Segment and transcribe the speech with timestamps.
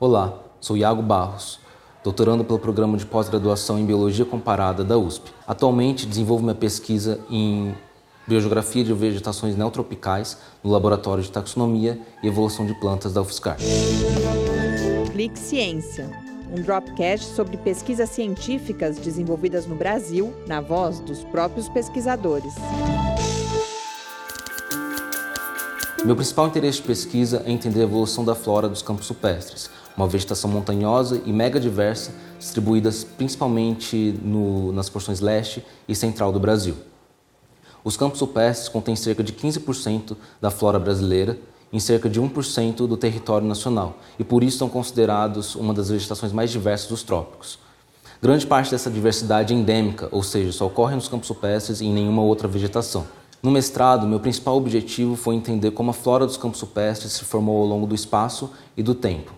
[0.00, 1.58] Olá, sou Iago Barros,
[2.04, 5.32] doutorando pelo programa de pós-graduação em Biologia Comparada da USP.
[5.44, 7.74] Atualmente desenvolvo minha pesquisa em
[8.24, 13.56] Biogeografia de Vegetações Neotropicais no Laboratório de Taxonomia e Evolução de Plantas da UFSCar.
[15.10, 16.08] Clique Ciência,
[16.56, 22.54] um dropcast sobre pesquisas científicas desenvolvidas no Brasil, na voz dos próprios pesquisadores.
[26.04, 29.68] Meu principal interesse de pesquisa é entender a evolução da flora dos campos supestres,
[29.98, 36.38] uma vegetação montanhosa e mega diversa, distribuídas principalmente no, nas porções leste e central do
[36.38, 36.76] Brasil.
[37.82, 41.36] Os campos supestres contêm cerca de 15% da flora brasileira
[41.72, 46.32] em cerca de 1% do território nacional e por isso são considerados uma das vegetações
[46.32, 47.58] mais diversas dos trópicos.
[48.22, 51.92] Grande parte dessa diversidade é endêmica, ou seja, só ocorre nos campos supestres e em
[51.92, 53.04] nenhuma outra vegetação.
[53.42, 57.60] No mestrado, meu principal objetivo foi entender como a flora dos campos supestres se formou
[57.60, 59.37] ao longo do espaço e do tempo.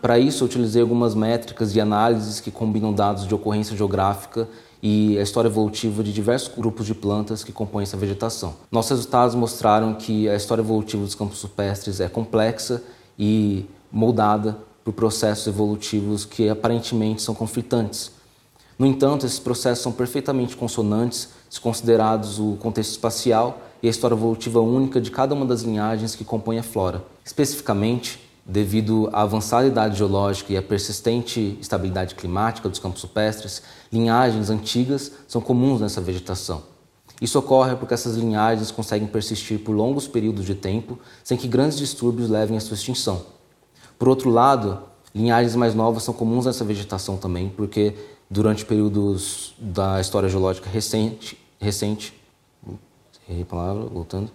[0.00, 4.48] Para isso, eu utilizei algumas métricas e análises que combinam dados de ocorrência geográfica
[4.82, 8.54] e a história evolutiva de diversos grupos de plantas que compõem essa vegetação.
[8.72, 12.82] Nossos resultados mostraram que a história evolutiva dos campos supestres é complexa
[13.18, 18.10] e moldada por processos evolutivos que aparentemente são conflitantes.
[18.78, 24.14] No entanto, esses processos são perfeitamente consonantes se considerados o contexto espacial e a história
[24.14, 27.04] evolutiva única de cada uma das linhagens que compõem a flora.
[27.22, 34.50] Especificamente, devido à avançada idade geológica e à persistente estabilidade climática dos campos supestres, linhagens
[34.50, 36.62] antigas são comuns nessa vegetação.
[37.20, 41.76] Isso ocorre porque essas linhagens conseguem persistir por longos períodos de tempo sem que grandes
[41.76, 43.22] distúrbios levem à sua extinção.
[43.98, 44.80] Por outro lado,
[45.14, 47.94] linhagens mais novas são comuns nessa vegetação também, porque
[48.30, 52.14] durante períodos da história geológica recente, recente,
[53.28, 54.30] errei a palavra, voltando,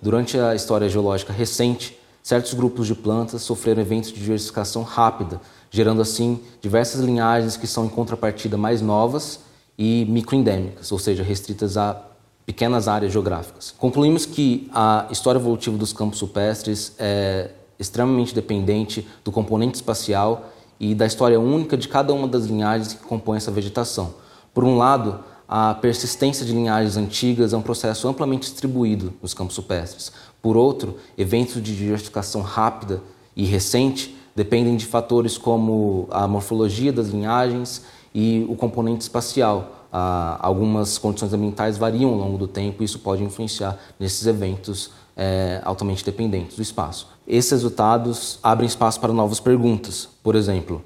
[0.00, 1.98] durante a história geológica recente,
[2.28, 5.40] certos grupos de plantas sofreram eventos de diversificação rápida,
[5.70, 9.40] gerando assim diversas linhagens que são em contrapartida mais novas
[9.78, 11.98] e microendêmicas, ou seja, restritas a
[12.44, 13.74] pequenas áreas geográficas.
[13.78, 20.94] Concluímos que a história evolutiva dos campos supestres é extremamente dependente do componente espacial e
[20.94, 24.12] da história única de cada uma das linhagens que compõem essa vegetação.
[24.52, 29.54] Por um lado, a persistência de linhagens antigas é um processo amplamente distribuído nos campos
[29.54, 30.12] supestres.
[30.42, 33.00] Por outro, eventos de diversificação rápida
[33.34, 37.82] e recente dependem de fatores como a morfologia das linhagens
[38.14, 39.74] e o componente espacial.
[39.90, 45.62] algumas condições ambientais variam ao longo do tempo e isso pode influenciar nesses eventos é,
[45.64, 47.08] altamente dependentes do espaço.
[47.26, 50.08] Esses resultados abrem espaço para novas perguntas.
[50.22, 50.84] Por exemplo,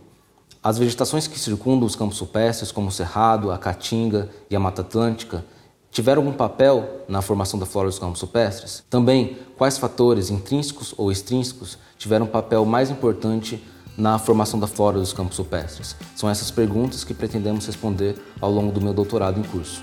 [0.63, 4.83] as vegetações que circundam os campos supestres, como o Cerrado, a Caatinga e a Mata
[4.83, 5.45] Atlântica,
[5.91, 8.85] tiveram algum papel na formação da flora dos campos supestres?
[8.89, 13.63] Também, quais fatores intrínsecos ou extrínsecos tiveram um papel mais importante
[13.99, 15.97] na formação da flora dos campos supestres?
[16.15, 19.83] São essas perguntas que pretendemos responder ao longo do meu doutorado em curso.